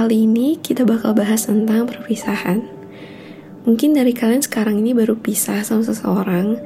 [0.00, 2.64] Kali ini kita bakal bahas tentang perpisahan.
[3.68, 6.56] Mungkin dari kalian sekarang ini baru pisah sama seseorang,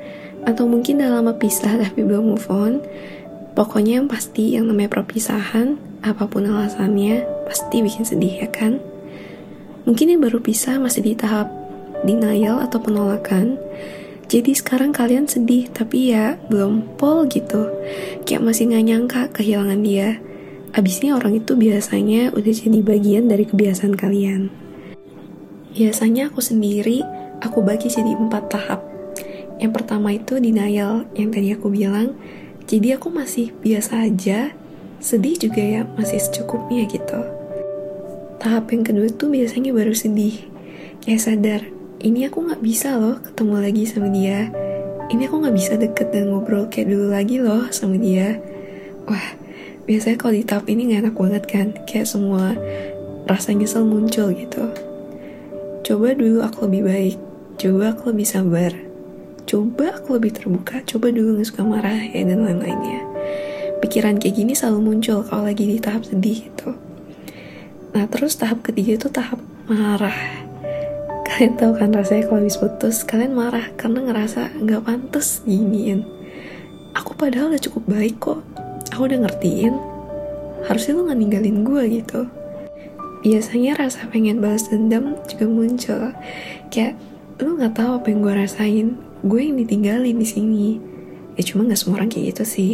[0.47, 2.78] atau mungkin udah lama pisah tapi belum move on.
[3.58, 5.75] Pokoknya yang pasti yang namanya perpisahan,
[6.07, 8.79] apa pun alasannya, pasti bikin sedih ya kan?
[9.82, 11.51] Mungkin yang baru pisah masih di tahap
[12.07, 13.59] denial atau penolakan.
[14.30, 17.66] Jadi sekarang kalian sedih tapi ya belum pol gitu.
[18.30, 20.23] Kayak masih gak nyangka kehilangan dia.
[20.75, 24.51] Abisnya orang itu biasanya udah jadi bagian dari kebiasaan kalian.
[25.70, 26.98] Biasanya aku sendiri,
[27.38, 28.83] aku bagi jadi empat tahap.
[29.62, 32.19] Yang pertama itu denial, yang tadi aku bilang.
[32.66, 34.50] Jadi aku masih biasa aja,
[34.98, 37.22] sedih juga ya, masih secukupnya gitu.
[38.42, 40.42] Tahap yang kedua tuh biasanya baru sedih.
[41.06, 41.62] Kayak sadar,
[42.02, 44.50] ini aku gak bisa loh ketemu lagi sama dia.
[45.06, 48.42] Ini aku gak bisa deket dan ngobrol kayak dulu lagi loh sama dia.
[49.06, 49.44] Wah,
[49.84, 51.66] biasanya kalau di tahap ini gak enak banget kan.
[51.84, 52.56] Kayak semua
[53.25, 54.65] rasa nyesel muncul gitu.
[55.84, 57.17] Coba dulu aku lebih baik,
[57.61, 58.73] coba aku lebih sabar,
[59.45, 63.05] coba aku lebih terbuka, coba dulu gak suka marah ya dan lain-lainnya.
[63.84, 66.73] Pikiran kayak gini selalu muncul kalau lagi di tahap sedih gitu.
[67.92, 70.17] Nah terus tahap ketiga itu tahap marah.
[71.25, 76.05] Kalian tahu kan rasanya kalau habis putus, kalian marah karena ngerasa nggak pantas giniin.
[76.95, 78.41] Aku padahal udah cukup baik kok,
[78.92, 79.74] aku udah ngertiin.
[80.64, 82.20] Harusnya lu gak ninggalin gue gitu.
[83.24, 86.12] Biasanya rasa pengen balas dendam juga muncul.
[86.68, 87.00] Kayak
[87.40, 88.88] lu nggak tahu apa yang gue rasain.
[89.24, 90.68] Gue yang ditinggalin di sini.
[91.36, 92.72] Ya cuma nggak semua orang kayak gitu sih.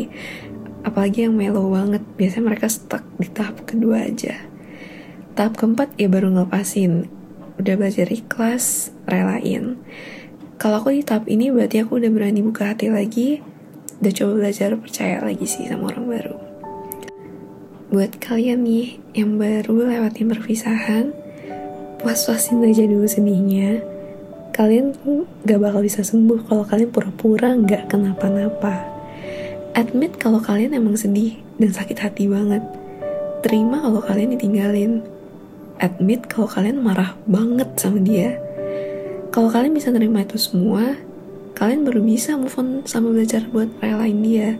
[0.82, 2.02] Apalagi yang mellow banget.
[2.18, 4.34] Biasanya mereka stuck di tahap kedua aja.
[5.38, 7.06] Tahap keempat ya baru ngelepasin.
[7.62, 9.78] Udah belajar ikhlas relain.
[10.58, 13.40] Kalau aku di tahap ini berarti aku udah berani buka hati lagi
[13.98, 16.50] udah coba belajar percaya lagi sih sama orang baru
[17.90, 21.10] buat kalian nih yang baru lewatin perpisahan,
[21.98, 23.82] puas-puasin aja dulu sedihnya.
[24.54, 24.94] Kalian
[25.42, 28.86] gak bakal bisa sembuh kalau kalian pura-pura gak kenapa-napa.
[29.74, 32.62] Admit kalau kalian emang sedih dan sakit hati banget.
[33.42, 35.02] Terima kalau kalian ditinggalin.
[35.82, 38.38] Admit kalau kalian marah banget sama dia.
[39.34, 40.94] Kalau kalian bisa nerima itu semua,
[41.60, 44.56] kalian baru bisa move on sama belajar buat relain dia.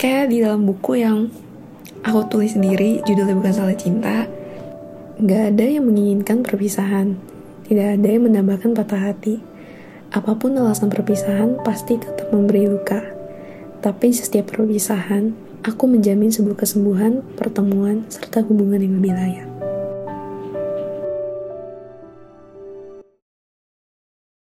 [0.00, 1.28] Kayak di dalam buku yang
[2.00, 4.24] aku tulis sendiri judulnya bukan salah cinta
[5.20, 7.20] Gak ada yang menginginkan perpisahan.
[7.68, 9.36] Tidak ada yang menambahkan patah hati.
[10.16, 13.04] Apa pun alasan perpisahan pasti tetap memberi luka.
[13.84, 19.69] Tapi setiap perpisahan Aku menjamin sebuah kesembuhan, pertemuan, serta hubungan yang lebih layak